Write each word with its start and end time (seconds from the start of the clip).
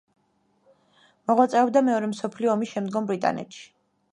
მოღვაწეობდა 1.31 1.83
მეორე 1.91 2.09
მსოფლიო 2.15 2.51
ომის 2.55 2.73
შემდგომ 2.73 3.11
ბრიტანეთში. 3.13 3.63